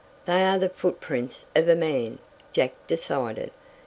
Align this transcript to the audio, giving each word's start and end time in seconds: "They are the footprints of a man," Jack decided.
"They 0.25 0.43
are 0.45 0.57
the 0.57 0.69
footprints 0.69 1.47
of 1.55 1.69
a 1.69 1.75
man," 1.75 2.17
Jack 2.53 2.73
decided. 2.87 3.51